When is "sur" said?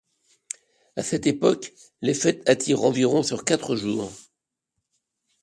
3.21-3.45